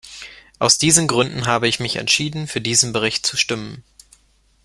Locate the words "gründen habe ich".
1.07-1.79